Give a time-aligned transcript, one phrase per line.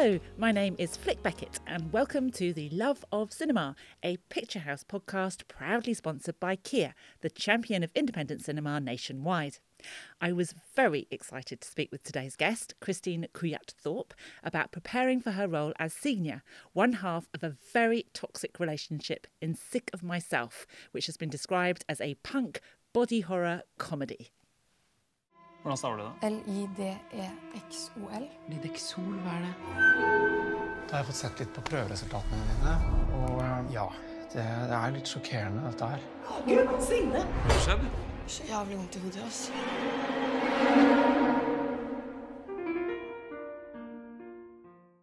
[0.00, 4.82] Hello, my name is Flick Beckett, and welcome to the Love of Cinema, a Picturehouse
[4.82, 9.58] podcast proudly sponsored by Kia, the champion of independent cinema nationwide.
[10.18, 15.32] I was very excited to speak with today's guest, Kristine Kujath Thorp, about preparing for
[15.32, 16.40] her role as Signe,
[16.72, 21.84] one half of a very toxic relationship in Sick of Myself, which has been described
[21.90, 22.62] as a punk
[22.94, 24.30] body horror comedy.
[25.62, 26.12] Hvordan staver du det?
[26.28, 28.28] L-I-D-E-X-O-L.
[28.48, 29.54] Lidexol, hva er det?
[30.88, 32.72] Da har jeg fått sett litt på prøveresultatene dine,
[33.18, 33.84] og eh, ja,
[34.32, 36.00] det, det er litt sjokkerende dette her.
[36.30, 36.38] Hva
[36.86, 37.20] skjedde?
[37.66, 37.84] skjedd?
[38.24, 39.40] Så jævlig vondt i hodet, ass.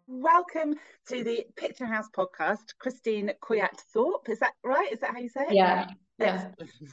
[0.07, 0.73] Welcome
[1.05, 4.27] to the Picture House podcast, Christine Koyat Thorpe.
[4.33, 4.91] Is that right?
[4.91, 5.53] Is that how you say it?
[5.53, 5.85] Yeah.
[6.19, 6.49] Yeah.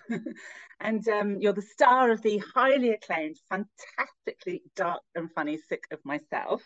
[0.80, 6.00] And um, you're the star of the highly acclaimed, fantastically dark and funny Sick of
[6.04, 6.62] Myself.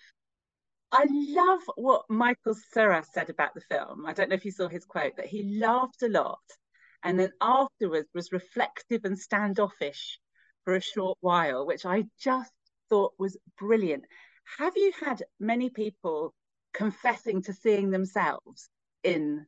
[0.90, 4.06] I love what Michael Cera said about the film.
[4.06, 6.40] I don't know if you saw his quote, that he laughed a lot
[7.04, 10.18] and then afterwards was reflective and standoffish
[10.64, 12.52] for a short while, which I just
[12.88, 14.04] thought was brilliant.
[14.58, 16.34] Have you had many people
[16.72, 18.68] confessing to seeing themselves
[19.02, 19.46] in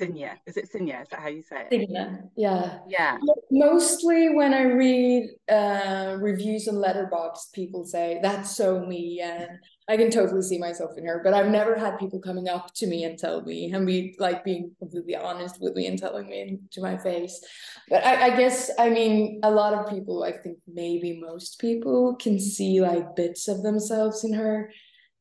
[0.00, 0.32] Sinya?
[0.46, 1.02] Is it Sinya?
[1.02, 1.70] Is that how you say it?
[1.70, 2.78] Signe, yeah.
[2.88, 3.18] Yeah.
[3.50, 9.96] Mostly when I read uh, reviews on Letterboxd, people say that's so me, and I
[9.96, 11.20] can totally see myself in her.
[11.22, 14.44] But I've never had people coming up to me and tell me and be like
[14.44, 17.40] being completely honest with me and telling me to my face.
[17.88, 20.24] But I, I guess I mean a lot of people.
[20.24, 24.70] I think maybe most people can see like bits of themselves in her.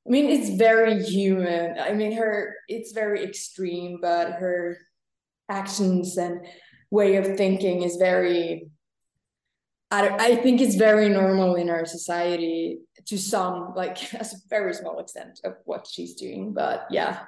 [0.07, 1.79] I mean, it's very human.
[1.79, 4.77] I mean, her, it's very extreme, but her
[5.49, 6.45] actions and
[6.91, 8.69] way of thinking is very,
[9.89, 14.73] I, I think it's very normal in our society to some, like, as a very
[14.73, 16.53] small extent of what she's doing.
[16.53, 17.21] But yeah,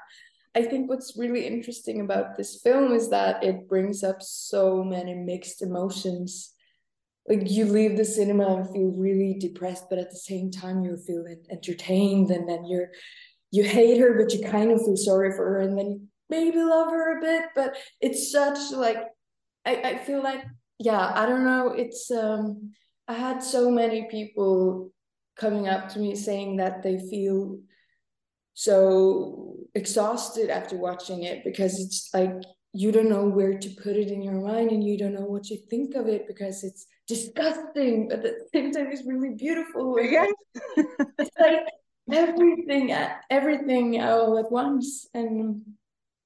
[0.56, 5.16] I think what's really interesting about this film is that it brings up so many
[5.16, 6.54] mixed emotions
[7.28, 10.98] like you leave the cinema and feel really depressed but at the same time you're
[10.98, 12.90] feeling entertained and then you're
[13.52, 16.58] you hate her but you kind of feel sorry for her and then you maybe
[16.58, 19.00] love her a bit but it's such like
[19.66, 20.44] i, I feel like
[20.80, 22.72] yeah i don't know it's um
[23.08, 24.92] i had so many people
[25.38, 27.60] coming up to me saying that they feel
[28.54, 32.34] so exhausted after watching it because it's like
[32.78, 35.50] you don't know where to put it in your mind and you don't know what
[35.50, 39.98] you think of it because it's disgusting but at the same time it's really beautiful.
[40.18, 40.32] Yes.
[41.18, 41.66] it's like
[42.12, 45.08] everything at everything all at once.
[45.16, 45.64] And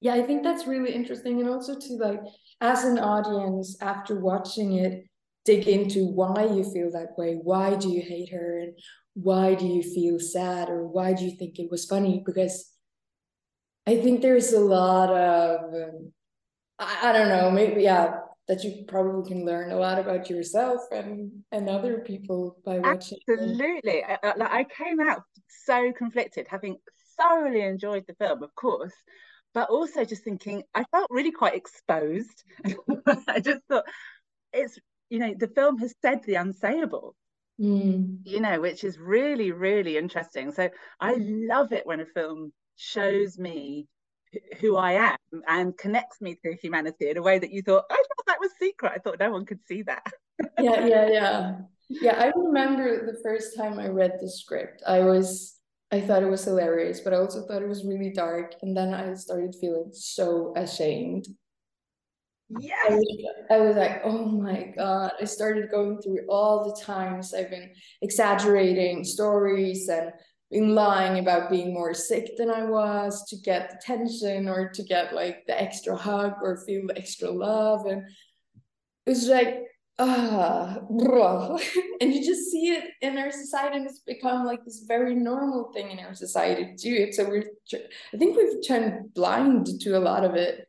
[0.02, 1.40] yeah i think that's really interesting.
[1.40, 2.20] And also to like
[2.60, 5.06] as an audience after watching it
[5.46, 7.40] dig into why you feel that way.
[7.50, 8.58] Why do you hate her?
[8.58, 8.72] And
[9.14, 10.68] why do you feel sad?
[10.68, 12.22] Or why do you think it was funny?
[12.26, 12.56] Because
[13.84, 16.12] i think there's a lot of um,
[16.82, 20.80] I, I don't know maybe yeah that you probably can learn a lot about yourself
[20.90, 23.18] and and other people by watching.
[23.28, 24.04] Absolutely.
[24.04, 25.22] I, I- like, I came out
[25.64, 26.76] so conflicted, having
[27.16, 28.92] thoroughly enjoyed the film, of course,
[29.54, 32.42] but also just thinking I felt really quite exposed.
[33.28, 33.84] I just thought
[34.52, 34.78] it's,
[35.08, 37.12] you know, the film has said the unsayable,
[37.60, 38.18] Mm.
[38.24, 40.52] you know, which is really, really interesting.
[40.52, 43.86] So I love it when a film shows me
[44.60, 47.96] who I am and connects me to humanity in a way that you thought, I
[47.96, 48.92] thought that was secret.
[48.94, 50.06] I thought no one could see that.
[50.58, 51.54] yeah yeah yeah
[51.88, 55.58] yeah i remember the first time i read the script i was
[55.90, 58.94] i thought it was hilarious but i also thought it was really dark and then
[58.94, 61.26] i started feeling so ashamed
[62.60, 63.00] I
[63.50, 67.70] I was like oh my god i started going through all the times i've been
[68.02, 70.12] exaggerating stories and
[70.52, 75.14] been lying about being more sick than i was to get attention or to get
[75.14, 77.86] like the extra hug or feel the extra love.
[77.86, 78.02] And
[79.06, 79.62] it was like
[79.98, 80.78] ah
[82.00, 85.70] and you just see it in our society and it's become like this very normal
[85.72, 87.44] thing in our society to do it so we're
[87.74, 90.68] i think we've turned blind to a lot of it.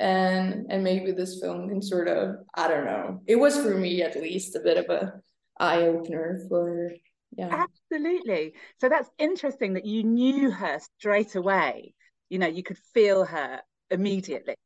[0.00, 3.20] And and maybe this film can sort of i don't know.
[3.26, 5.20] It was for me at least a bit of a
[5.60, 6.92] eye-opener for
[7.36, 8.54] yeah Absolutely.
[8.80, 11.94] So that's interesting that you knew her straight away.
[12.28, 13.60] You know, you could feel her
[13.90, 14.56] immediately.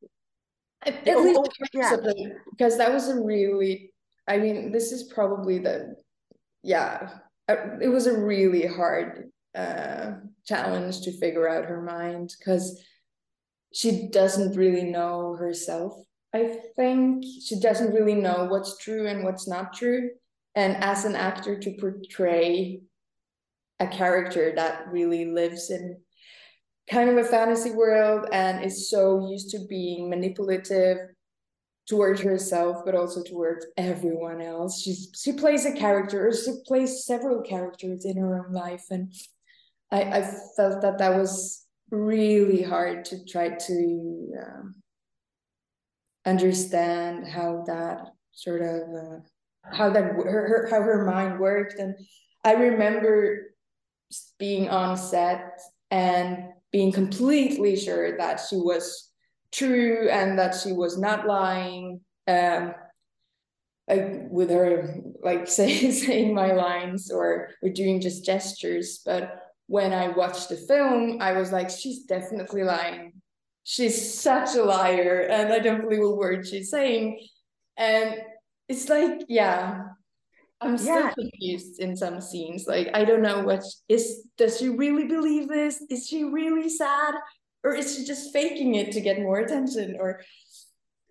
[0.83, 1.97] At, at Or- least or- yeah.
[2.51, 3.93] because that was a really,
[4.27, 5.97] I mean, this is probably the,
[6.63, 7.11] yeah,
[7.49, 10.13] uh, it was a really hard uh,
[10.47, 12.81] challenge to figure out her mind because
[13.73, 15.95] she doesn't really know herself.
[16.35, 20.11] I think she doesn't really know what's true and what's not true.
[20.59, 22.81] And as an actor, to portray
[23.79, 26.01] a character that really lives in
[26.91, 30.99] kind of a fantasy world and is so used to being manipulative
[31.89, 34.83] towards herself but also towards everyone else.
[34.83, 38.87] She's she plays a character she plays several characters in her own life.
[38.91, 39.13] And
[39.93, 40.23] i i
[40.57, 44.75] felt that that was really hard to try to um,
[46.27, 49.19] understand how that sort of uh,
[49.65, 51.95] how that her, how her mind worked and
[52.45, 53.55] i remember
[54.39, 55.61] being on set
[55.91, 59.11] and being completely sure that she was
[59.53, 62.75] true and that she was not lying um
[63.89, 69.01] like with her like say, saying my lines or or doing just gestures.
[69.05, 73.13] But when i watched the film i was like she's definitely lying.
[73.65, 77.27] She's such a liar and i don't believe a word she's saying.
[77.77, 78.17] And
[78.69, 79.85] it's like yeah
[80.61, 81.13] I'm still yeah.
[81.13, 82.67] confused in some scenes.
[82.67, 85.83] Like I don't know what is does she really believe this?
[85.89, 87.15] Is she really sad?
[87.65, 89.97] Or is she just faking it to get more attention?
[89.99, 90.21] Or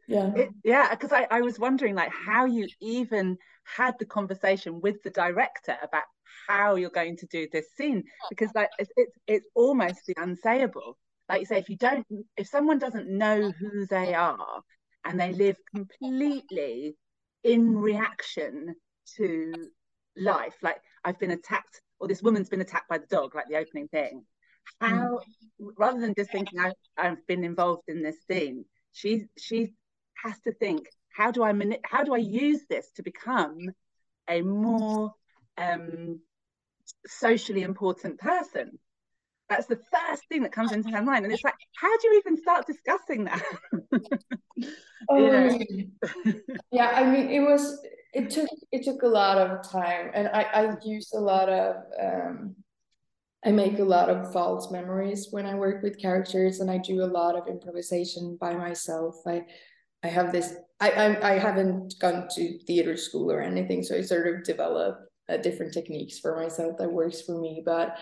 [0.08, 0.32] yeah.
[0.36, 5.02] It, yeah, because I, I was wondering like how you even had the conversation with
[5.04, 6.04] the director about
[6.48, 10.94] how you're going to do this scene because like it's it's, it's almost the unsayable.
[11.30, 12.06] Like you say, if you don't
[12.36, 14.62] if someone doesn't know who they are
[15.06, 16.96] and they live completely
[17.48, 18.76] in reaction
[19.16, 19.54] to
[20.18, 20.56] life.
[20.62, 23.88] Like I've been attacked, or this woman's been attacked by the dog, like the opening
[23.88, 24.26] thing.
[24.82, 25.22] How,
[25.62, 25.70] mm.
[25.78, 29.74] rather than just thinking I, I've been involved in this scene, she she
[30.24, 33.72] has to think how do I mani- how do I use this to become
[34.30, 35.14] a more
[35.58, 36.20] um,
[37.08, 38.78] socially important person?
[39.50, 42.18] That's the first thing that comes into her mind, and it's like, how do you
[42.20, 43.44] even start discussing that?
[45.10, 45.60] um,
[46.72, 47.80] yeah, I mean, it was
[48.14, 50.12] it took it took a lot of time.
[50.14, 52.56] And i i use a lot of um
[53.46, 57.04] i make a lot of false memories when i work with characters and i do
[57.04, 59.16] a lot of improvisation by myself.
[59.28, 59.46] I
[60.04, 64.02] i have this i i, I haven't gone to theater school or anything so i
[64.02, 67.62] sort of develop uh, different techniques for myself that works for me.
[67.66, 67.98] But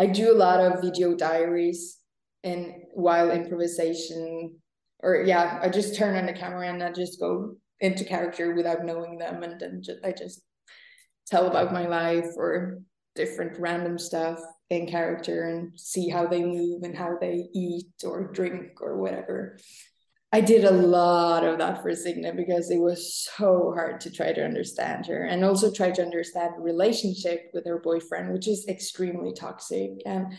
[0.00, 1.98] i do a lot of video diaries
[2.42, 4.56] and while improvisation
[5.00, 8.84] or yeah i just turn on the camera and i just go into character without
[8.84, 10.42] knowing them and then just, i just
[11.26, 12.80] tell about my life or
[13.14, 18.32] different random stuff in character and see how they move and how they eat or
[18.32, 19.58] drink or whatever
[20.32, 24.32] i did a lot of that for Signe because it was so hard to try
[24.32, 28.66] to understand her and also try to understand the relationship with her boyfriend which is
[28.68, 30.32] extremely toxic and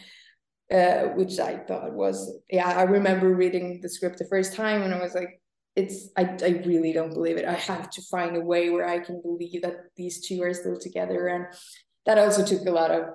[0.73, 4.93] uh, which I thought was yeah I remember reading the script the first time and
[4.93, 5.41] I was like
[5.75, 7.45] it's I, I really don't believe it.
[7.45, 10.77] I have to find a way where i can believe that these two are still
[10.77, 11.45] together and
[12.05, 13.05] that also took a lot of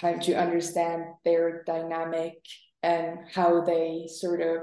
[0.00, 2.34] time to understand their dynamic
[2.82, 4.62] and how they sort of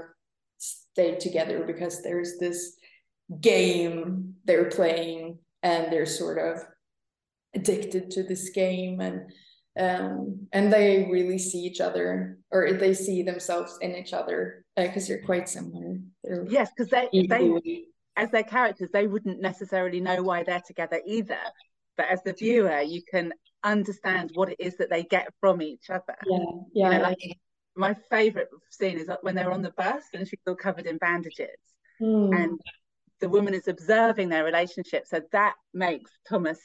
[0.60, 2.76] stay together because there's this
[3.40, 6.62] game they're playing and they're sort of
[7.54, 9.30] addicted to this game and
[9.78, 15.08] um, and they really see each other or they see themselves in each other because
[15.08, 15.98] uh, you're quite similar.
[16.24, 17.84] They're yes, because they, they,
[18.16, 21.38] as their characters, they wouldn't necessarily know why they're together either.
[21.96, 25.88] But as the viewer, you can understand what it is that they get from each
[25.88, 26.16] other.
[26.26, 26.38] Yeah,
[26.74, 26.90] yeah.
[26.90, 27.38] You know, like
[27.76, 31.48] my favorite scene is when they're on the bus and she's all covered in bandages,
[32.00, 32.34] mm.
[32.34, 32.58] and
[33.20, 35.06] the woman is observing their relationship.
[35.06, 36.58] So that makes Thomas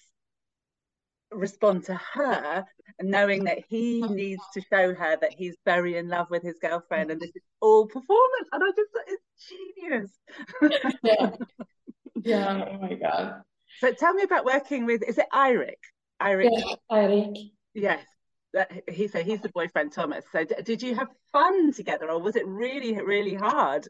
[1.32, 2.66] respond to her
[3.02, 7.12] knowing that he needs to show her that he's very in love with his girlfriend
[7.12, 8.48] and this is all performance.
[8.52, 10.92] And i just it's genius.
[11.04, 11.32] Yeah.
[12.24, 13.42] Yeah oh my god.
[13.82, 15.74] So tell me about working with is it Eirik?
[16.22, 16.50] Eirik?
[16.52, 17.52] Yeah, Eirik.
[17.74, 18.06] Yes
[18.90, 20.26] he said he's the boyfriend Thomas.
[20.32, 23.88] So did you have fun together or was it really really hard?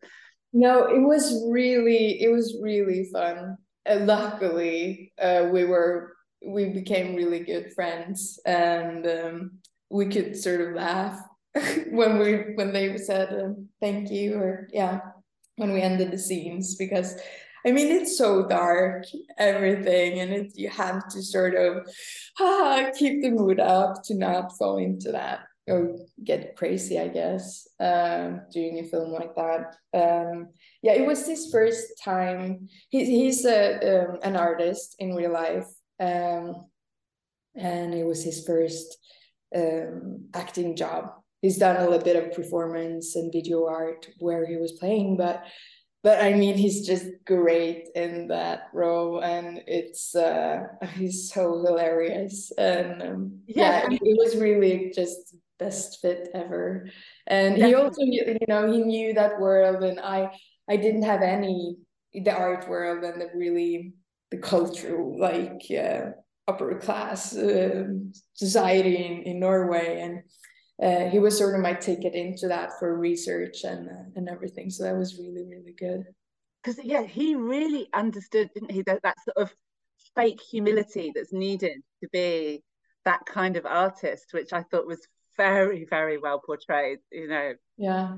[0.54, 3.58] No it was really it was really fun.
[3.88, 6.14] Uh, luckily uh, we were
[6.46, 9.52] we became really good friends and um,
[9.90, 11.20] we could sort of laugh
[11.90, 15.00] when we when they said um, thank you or yeah
[15.58, 17.16] when we ended the scenes because
[17.66, 19.06] I mean it's so dark
[19.38, 21.88] everything and it you have to sort of
[22.40, 27.68] ah, keep the mood up to not fall into that or get crazy I guess
[27.80, 30.50] um, doing a film like that um,
[30.82, 35.68] yeah it was his first time he, he's a um, an artist in real life
[36.00, 36.66] um,
[37.56, 38.98] and it was his first
[39.56, 41.12] um, acting job.
[41.42, 45.44] He's done a little bit of performance and video art where he was playing, but
[46.06, 52.52] but I mean he's just great in that role, and it's uh, he's so hilarious,
[52.60, 56.88] and um, yeah, yeah, it was really just best fit ever.
[57.26, 60.30] And he also, you know, he knew that world, and I,
[60.70, 61.78] I didn't have any
[62.14, 63.94] the art world and the really
[64.30, 66.12] the cultural like uh,
[66.48, 67.86] upper class uh,
[68.36, 70.22] society in, in Norway, and
[70.82, 74.70] uh, he was sort of my ticket into that for research and uh, and everything.
[74.70, 76.06] So that was really really good.
[76.64, 78.82] Because yeah, he really understood, didn't he?
[78.82, 79.56] That that sort of
[80.16, 82.64] fake humility that's needed to be
[83.06, 87.00] that kind of artist, which I thought was very very well portrayed.
[87.12, 87.54] You know.
[87.78, 88.18] Yeah.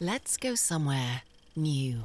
[0.00, 1.22] Let's go somewhere
[1.54, 2.02] new.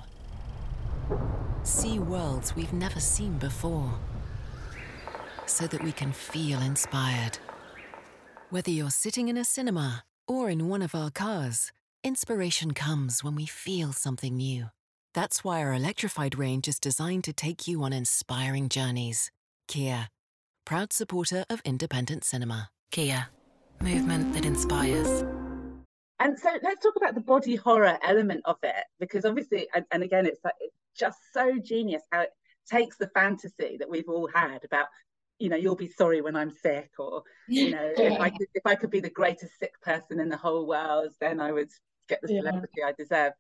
[1.64, 4.00] See worlds we've never seen before.
[5.50, 7.40] So that we can feel inspired.
[8.52, 11.72] Whether you're sitting in a cinema or in one of our cars,
[12.04, 14.68] inspiration comes when we feel something new.
[15.16, 19.32] That's why our electrified range is designed to take you on inspiring journeys.
[19.68, 20.10] Kia,
[20.66, 22.70] proud supporter of independent cinema.
[22.92, 23.28] Kia,
[23.82, 25.26] movement that inspires.
[26.20, 30.04] And so let's talk about the body horror element of it, because obviously, and, and
[30.04, 32.30] again, it's like it's just so genius how it
[32.70, 34.86] takes the fantasy that we've all had about,
[35.40, 38.14] you know, you'll be sorry when I'm sick, or you know, yeah.
[38.14, 41.14] if I could if I could be the greatest sick person in the whole world,
[41.20, 41.72] then I would
[42.08, 42.88] get the celebrity yeah.
[42.88, 43.34] I deserve.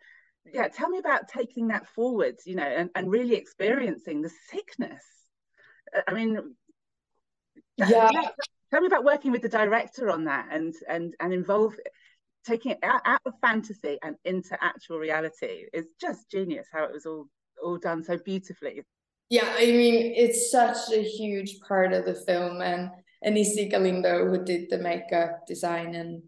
[0.51, 5.03] Yeah, tell me about taking that forward, you know, and, and really experiencing the sickness.
[5.95, 6.37] Uh, I mean,
[7.81, 8.11] uh, yeah.
[8.71, 11.75] Tell me about working with the director on that and and and involve
[12.45, 16.91] taking it out, out of fantasy and into actual reality is just genius how it
[16.91, 17.27] was all
[17.61, 18.81] all done so beautifully
[19.29, 22.89] yeah i mean it's such a huge part of the film and
[23.21, 26.23] and Izzi Galindo who did the makeup design and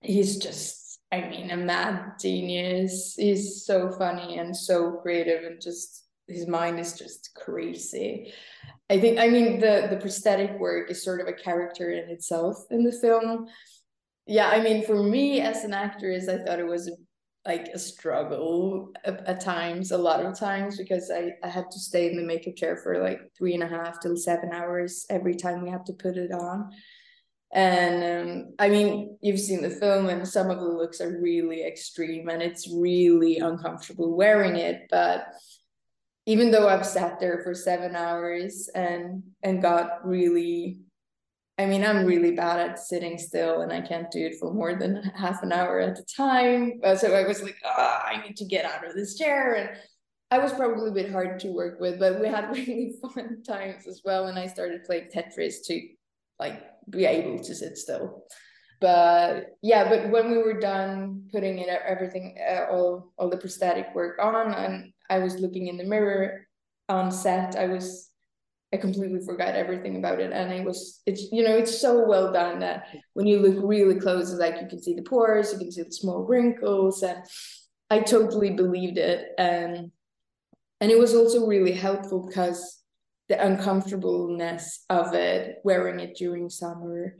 [0.00, 3.14] he's just I mean a mad genius.
[3.16, 8.32] He's so funny and so creative and just his mind is just crazy.
[8.88, 12.64] I think I mean the the prosthetic work is sort of a character in itself
[12.70, 13.46] in the film.
[14.26, 16.88] Yeah i mean for me as an actress i thought it was
[17.44, 22.08] like a struggle at, times a lot of times because I, I had to stay
[22.08, 25.62] in the makeup chair for like three and a half till seven hours every time
[25.62, 26.70] we had to put it on.
[27.52, 31.66] And um, i mean you've seen the film and some of the looks are really
[31.66, 35.26] extreme and it's really uncomfortable wearing it but
[36.24, 40.80] even though i've sat there for seven hours and and got really
[41.62, 44.74] I mean, I'm really bad at sitting still and I can't do it for more
[44.74, 46.80] than half an hour at a time.
[46.82, 49.54] Uh, so I was like, oh, I need to get out of this chair.
[49.54, 49.70] And
[50.32, 53.86] I was probably a bit hard to work with, but we had really fun times
[53.86, 54.26] as well.
[54.26, 55.80] And I started playing Tetris to
[56.40, 58.24] like be able to sit still.
[58.80, 63.94] But yeah, but when we were done putting it everything, uh, all all the prosthetic
[63.94, 66.48] work on, and I was looking in the mirror
[66.88, 68.10] on set, I was
[68.72, 70.32] I completely forgot everything about it.
[70.32, 74.00] And it was, it's, you know, it's so well done that when you look really
[74.00, 77.02] close, it's like you can see the pores, you can see the small wrinkles.
[77.02, 77.18] And
[77.90, 79.28] I totally believed it.
[79.36, 79.92] And,
[80.80, 82.82] and it was also really helpful because
[83.28, 87.16] the uncomfortableness of it, wearing it during summer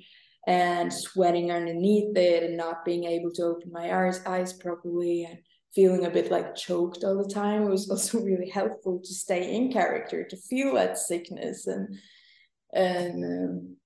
[0.47, 5.39] and sweating underneath it and not being able to open my eyes, eyes properly and
[5.75, 7.63] feeling a bit like choked all the time.
[7.63, 11.97] It was also really helpful to stay in character, to feel that sickness and
[12.75, 13.77] and um,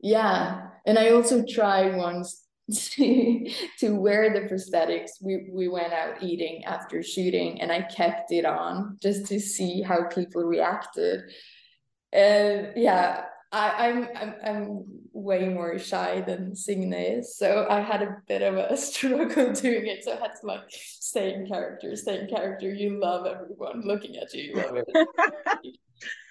[0.00, 0.68] yeah.
[0.86, 5.10] And I also tried once to to wear the prosthetics.
[5.22, 9.82] We we went out eating after shooting, and I kept it on just to see
[9.82, 11.22] how people reacted.
[12.12, 18.02] And yeah, I, I'm I'm I'm way more shy than Signe is, so I had
[18.02, 20.04] a bit of a struggle doing it.
[20.04, 22.72] So I had to like stay in character, stay in character.
[22.72, 24.42] You love everyone looking at you.
[24.42, 24.84] You love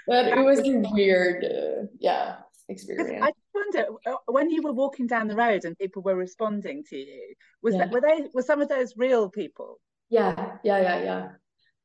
[0.07, 2.37] but it was a weird, uh, yeah,
[2.69, 3.21] experience.
[3.21, 6.97] I wonder uh, when you were walking down the road and people were responding to
[6.97, 7.33] you.
[7.61, 7.85] Was yeah.
[7.85, 9.79] that were they were some of those real people?
[10.09, 11.27] Yeah, yeah, yeah, yeah,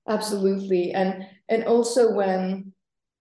[0.08, 0.92] absolutely.
[0.92, 2.72] And and also when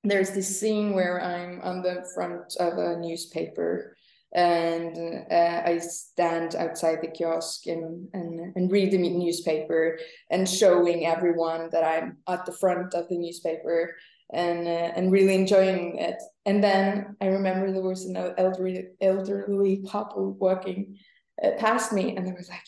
[0.04, 3.96] there's this scene where I'm on the front of a newspaper
[4.34, 10.00] and uh, I stand outside the kiosk and, and, and read the newspaper
[10.32, 13.96] and showing everyone that I'm at the front of the newspaper
[14.32, 16.16] and uh, and really enjoying it.
[16.46, 20.98] And then I remember there was an elderly elderly couple walking
[21.44, 22.64] uh, past me, and they was like,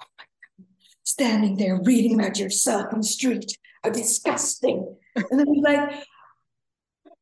[0.00, 0.24] oh my
[0.58, 0.66] God,
[1.04, 4.96] standing there reading about yourself on the street, how disgusting.
[5.14, 6.04] and then like,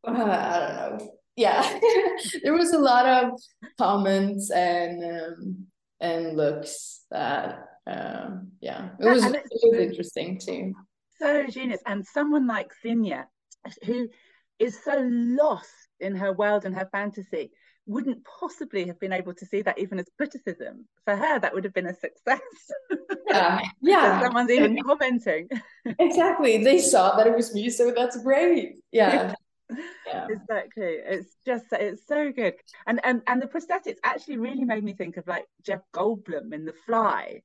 [0.06, 1.12] uh, I don't know.
[1.36, 1.78] Yeah,
[2.42, 3.40] there was a lot of
[3.78, 5.66] comments and um,
[6.00, 10.74] and looks that um, yeah, it was, it was interesting too.
[11.18, 13.24] So genius, and someone like Signe,
[13.84, 14.08] who
[14.58, 17.50] is so lost in her world and her fantasy
[17.86, 20.86] wouldn't possibly have been able to see that even as criticism.
[21.04, 22.40] For her, that would have been a success.
[23.28, 24.20] Yeah, yeah.
[24.20, 25.48] someone's even commenting.
[25.98, 26.62] exactly.
[26.62, 28.76] They saw that it was me, so that's great.
[28.92, 29.34] Yeah.
[30.06, 30.26] Yeah.
[30.30, 30.96] Exactly.
[31.04, 32.54] It's just it's so good.
[32.86, 36.64] And and and the prosthetics actually really made me think of like Jeff Goldblum in
[36.64, 37.42] The Fly.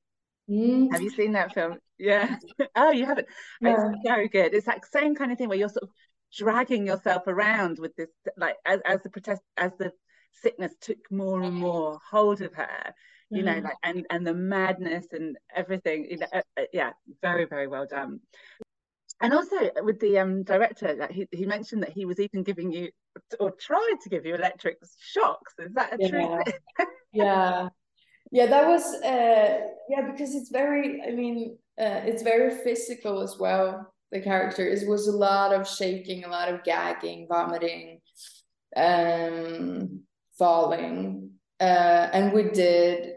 [0.48, 0.90] Mm.
[0.92, 1.78] Have you seen that film?
[1.98, 2.36] Yeah.
[2.76, 3.28] oh, you haven't.
[3.60, 3.90] Yeah.
[3.92, 4.54] It's so good.
[4.54, 5.90] It's like same kind of thing where you're sort of
[6.36, 9.90] dragging yourself around with this like as, as the protest as the
[10.42, 12.94] sickness took more and more hold of her
[13.30, 13.64] you know mm-hmm.
[13.64, 16.92] like and and the madness and everything you know uh, uh, yeah
[17.22, 18.20] very very well done
[19.20, 22.70] and also with the um director like he, he mentioned that he was even giving
[22.72, 22.90] you
[23.40, 25.54] or tried to give you electric shocks.
[25.58, 26.08] Is that a yeah.
[26.08, 26.42] true
[27.12, 27.68] yeah.
[28.30, 33.38] Yeah that was uh yeah because it's very i mean uh, it's very physical as
[33.38, 34.66] well the character.
[34.66, 38.00] It was a lot of shaking a lot of gagging vomiting
[38.76, 40.02] um
[40.38, 41.30] falling.
[41.60, 43.14] Uh, and we did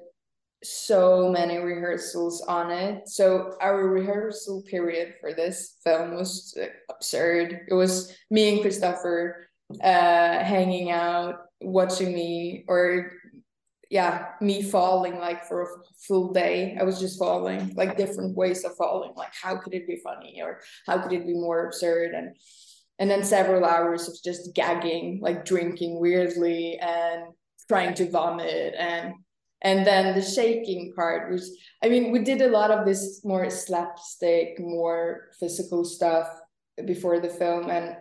[0.63, 3.07] so many rehearsals on it.
[3.07, 6.57] So our rehearsal period for this film was
[6.89, 7.61] absurd.
[7.67, 9.45] It was me and Kristoffer
[9.81, 13.13] uh hanging out watching me or
[13.89, 15.67] yeah me falling like for a
[16.07, 16.77] full day.
[16.79, 20.41] I was just falling like different ways of falling like how could it be funny
[20.43, 22.13] or how could it be more absurd?
[22.13, 22.35] And
[22.99, 27.33] and then several hours of just gagging like drinking weirdly and
[27.67, 29.13] trying to vomit and
[29.63, 31.43] and then the shaking part which
[31.83, 36.27] i mean we did a lot of this more slapstick more physical stuff
[36.85, 37.69] before the film.
[37.69, 37.95] And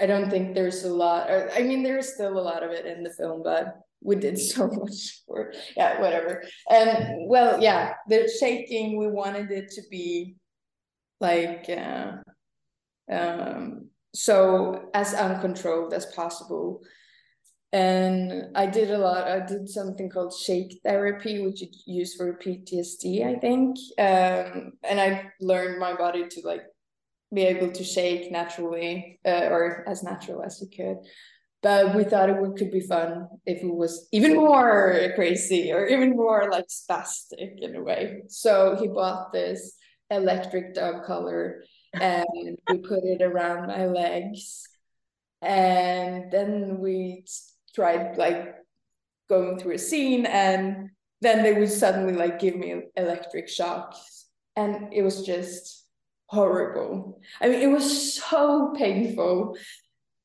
[0.00, 2.86] i don't think there's a lot or, i mean there's still a lot of it
[2.86, 6.42] in the film but we did so much for yeah whatever.
[6.70, 10.36] And well yeah the shaking we wanted it to be
[11.20, 12.12] like uh,
[13.12, 16.80] um so as uncontrolled as possible
[17.72, 19.28] and I did a lot.
[19.28, 23.76] I did something called shake therapy, which you use for PTSD, I think.
[23.98, 26.62] Um, and I learned my body to like
[27.32, 30.98] be able to shake naturally uh, or as natural as you could.
[31.62, 35.86] But we thought it would, could be fun if it was even more crazy or
[35.86, 38.22] even more like spastic in a way.
[38.28, 39.76] So he bought this
[40.10, 44.66] electric dog collar and we put it around my legs
[45.42, 47.24] and then we
[47.74, 48.54] tried like
[49.28, 54.26] going through a scene and then they would suddenly like give me electric shocks.
[54.56, 55.86] And it was just
[56.26, 57.20] horrible.
[57.40, 59.56] I mean it was so painful.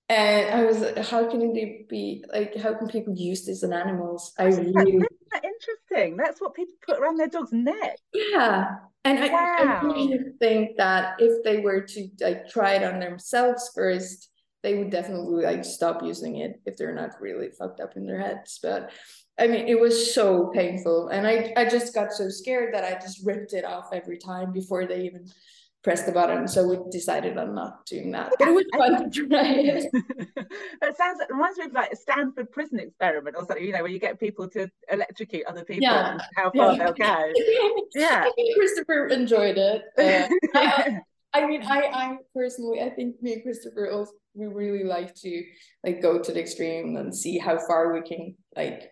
[0.08, 3.73] And i was like how can it be like how can people use this on
[3.73, 4.34] animals?
[4.38, 4.99] I really
[5.31, 6.17] that interesting.
[6.17, 7.97] That's what people put around their dog's neck.
[8.13, 8.75] Yeah.
[9.03, 9.55] And wow.
[9.60, 14.29] I, I really think that if they were to like try it on themselves first
[14.65, 18.19] they would definitely like stop using it if they're not really fucked up in their
[18.19, 18.60] heads.
[18.62, 18.89] But
[19.38, 22.99] I mean, it was so painful, and I I just got so scared that I
[22.99, 25.28] just ripped it off every time before they even
[25.84, 26.47] pressed the button.
[26.47, 28.32] So we decided on not doing that.
[28.39, 29.86] But it was fun to try it.
[29.93, 33.71] but it sounds it reminds me of like a Stanford prison experiment or something, you
[33.71, 36.13] know, where you get people to electrocute other people yeah.
[36.13, 36.86] and how far yeah.
[36.86, 37.86] they'll go.
[37.95, 38.28] yeah.
[38.58, 39.84] Kristoffer enjoyed it.
[39.95, 41.01] Uh, I,
[41.36, 45.43] I mean, I, I personally, I think me and Kristoffer also we really like to
[45.84, 48.91] like go to the extreme and see how far we can like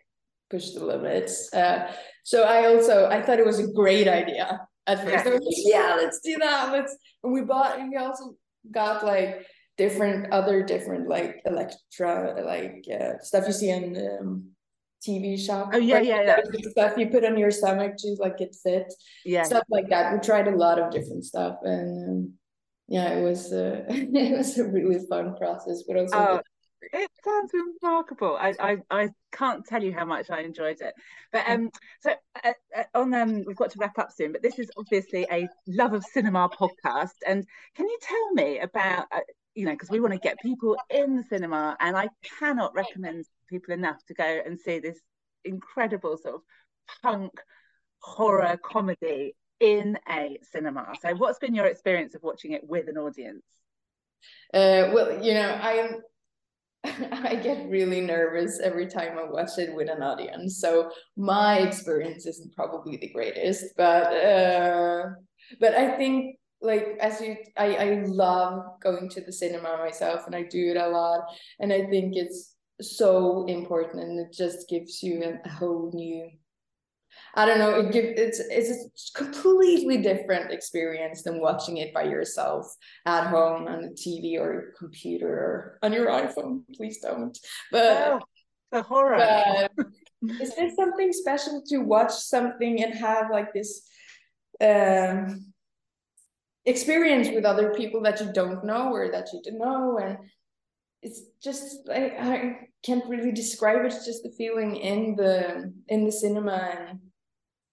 [0.49, 1.53] push the limits.
[1.53, 1.91] Uh,
[2.23, 5.25] so I also I thought it was a great idea at first.
[5.25, 6.71] Yeah, like, yeah let's do that.
[6.71, 8.35] Let's and we bought and we also
[8.71, 9.45] got like
[9.77, 14.45] different other different like electra like uh, stuff you see in um,
[15.05, 15.71] TV shop.
[15.73, 16.37] Oh yeah, yeah, yeah.
[16.69, 18.93] Stuff you put on your stomach to like get fit.
[19.25, 19.43] Yeah.
[19.43, 20.13] Stuff like that.
[20.13, 22.33] We tried a lot of different stuff and um,
[22.93, 26.15] yeah, it was uh, it was a really fun process, but also.
[26.15, 26.41] Oh,
[26.81, 27.51] it sounds
[27.81, 28.37] remarkable.
[28.39, 30.93] I, I I can't tell you how much I enjoyed it.
[31.31, 32.11] But um, so
[32.43, 34.31] uh, uh, on um, we've got to wrap up soon.
[34.31, 37.17] But this is obviously a love of cinema podcast.
[37.25, 37.43] And
[37.75, 39.21] can you tell me about uh,
[39.55, 43.25] you know because we want to get people in the cinema, and I cannot recommend
[43.49, 44.99] people enough to go and see this
[45.43, 46.41] incredible sort of
[47.01, 47.31] punk
[47.97, 50.93] horror comedy in a cinema.
[51.01, 53.45] So, what's been your experience of watching it with an audience?
[54.53, 55.89] Uh, well, you know, I
[56.83, 60.59] I get really nervous every time I watch it with an audience.
[60.59, 65.05] So my experience isn't probably the greatest, but uh,
[65.61, 70.35] but I think like as you, I I love going to the cinema myself, and
[70.35, 71.21] I do it a lot,
[71.61, 76.29] and I think it's so important, and it just gives you a whole new
[77.35, 77.79] I don't know.
[77.79, 78.69] It give it's it's
[79.15, 82.67] a completely different experience than watching it by yourself
[83.05, 86.61] at home on the TV or your computer or on your iPhone.
[86.75, 87.37] Please don't.
[87.71, 88.19] But oh,
[88.71, 89.17] the horror.
[89.17, 89.71] But
[90.41, 93.87] is there something special to watch something and have like this
[94.61, 95.53] um,
[96.65, 100.17] experience with other people that you don't know or that you don't know and
[101.01, 106.05] it's just like I can't really describe it it's just the feeling in the in
[106.05, 106.99] the cinema and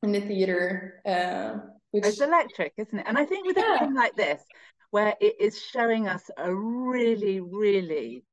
[0.03, 1.03] in the theater.
[1.05, 1.59] Uh,
[1.91, 2.07] which...
[2.07, 3.07] It's electric, isn't it?
[3.07, 3.77] And I think with yeah.
[3.77, 4.43] a film like this,
[4.91, 8.25] where it is showing us a really, really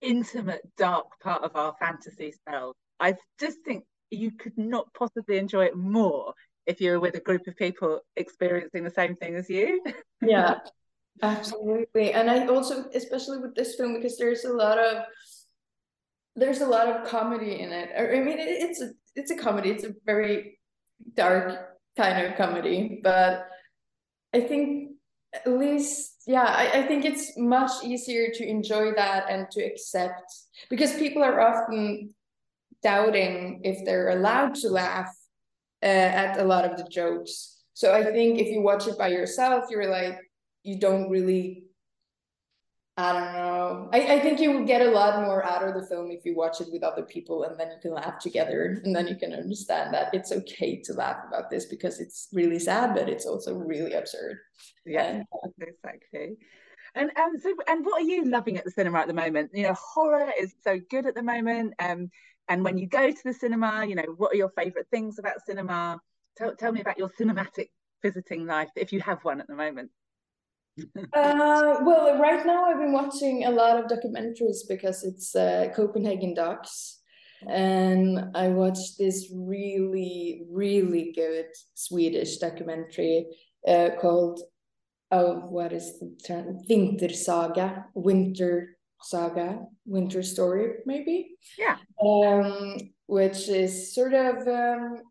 [0.00, 5.64] intimate, dark part of our fantasy selves, I just think you could not possibly enjoy
[5.66, 6.34] it more
[6.66, 9.82] if you were with a group of people experiencing the same thing as you.
[10.20, 10.58] yeah,
[11.22, 12.12] absolutely.
[12.12, 15.04] And I also, especially with this film, because there's a lot of
[16.36, 17.90] there's a lot of comedy in it.
[17.96, 19.70] I mean, it's a it's a comedy.
[19.70, 20.58] It's a very
[21.14, 23.46] dark kind of comedy but
[24.34, 24.92] i think
[25.34, 30.32] at least yeah I, I think it's much easier to enjoy that and to accept
[30.70, 32.14] because people are often
[32.82, 35.14] doubting if they're allowed to laugh
[35.82, 39.08] uh, at a lot of the jokes so i think if you watch it by
[39.08, 40.18] yourself you're like
[40.62, 41.64] you don't really
[42.98, 43.88] I don't know.
[43.92, 46.36] I, I think you will get a lot more out of the film if you
[46.36, 49.32] watch it with other people and then you can laugh together and then you can
[49.32, 53.54] understand that it's okay to laugh about this because it's really sad, but it's also
[53.54, 54.36] really absurd.
[54.84, 55.22] Yeah,
[55.58, 56.36] exactly.
[56.94, 59.52] And um, so, and what are you loving at the cinema at the moment?
[59.54, 61.72] You know, horror is so good at the moment.
[61.78, 62.10] Um,
[62.48, 65.46] and when you go to the cinema, you know, what are your favourite things about
[65.46, 65.98] cinema?
[66.36, 67.70] Tell, tell me about your cinematic
[68.02, 69.90] visiting life, if you have one at the moment
[71.12, 76.34] uh, well, right now I've been watching a lot of documentaries because it's uh, Copenhagen
[76.34, 77.00] Docs.
[77.48, 83.26] And I watched this really, really good Swedish documentary
[83.66, 84.40] uh, called,
[85.10, 86.60] oh, what is the term?
[86.68, 91.36] Vintersaga, Winter Saga, Winter Story, maybe?
[91.58, 91.76] Yeah.
[92.04, 95.02] Um, which is sort of um,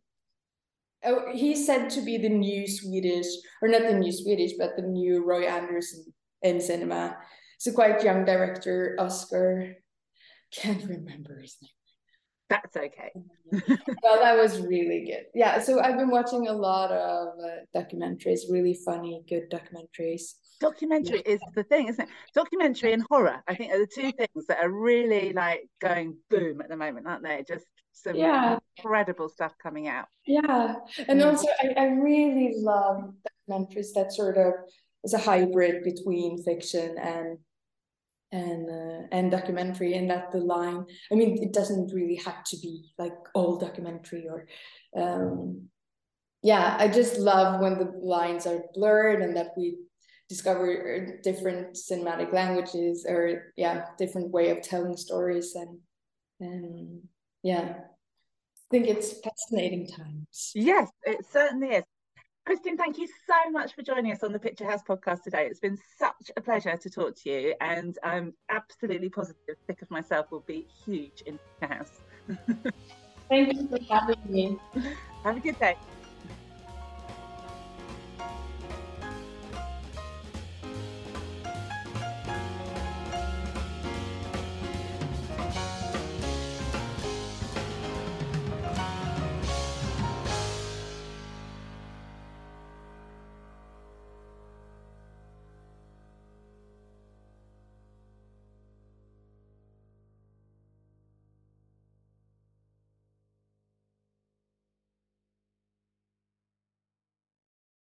[1.06, 3.28] oh, he's said to be the new Swedish,
[3.62, 6.06] or not the new Swedish, but the new Roy Andersson
[6.42, 7.18] in cinema.
[7.58, 9.76] He's a quite young director, Oscar.
[10.52, 11.81] Can't remember his name.
[12.52, 13.12] That's okay.
[14.04, 15.28] well, that was really good.
[15.34, 20.34] Yeah, so I've been watching a lot of uh, documentaries, really funny, good documentaries.
[20.60, 22.10] Documentary is the thing, isn't it?
[22.36, 26.60] Documentary and horror, I think, are the two things that are really like going boom
[26.60, 27.42] at the moment, aren't they?
[27.48, 28.58] Just some yeah.
[28.78, 30.08] incredible stuff coming out.
[30.28, 30.76] Yeah,
[31.08, 33.14] and also I, I really love
[33.50, 34.56] documentaries that sort of
[35.06, 37.38] is a hybrid between fiction and
[38.32, 42.58] and uh, and documentary and that the line i mean it doesn't really have to
[42.58, 44.48] be like all documentary or
[44.96, 45.67] um
[46.41, 49.78] yeah i just love when the lines are blurred and that we
[50.30, 55.78] discover different cinematic languages or yeah different way of telling stories and
[56.39, 57.02] and
[57.44, 57.76] yeah.
[57.78, 60.52] I think it's fascinating times.
[60.56, 61.84] Yes it certainly is
[62.52, 65.46] Kristin, thank you so much for joining us on the Picturehouse podcast today.
[65.46, 69.90] It's been such a pleasure to talk to you, and I'm absolutely positive Sick of
[69.90, 72.02] Myself will be huge in Picturehouse.
[73.30, 74.58] thank you for having me.
[75.24, 75.78] Have a good day.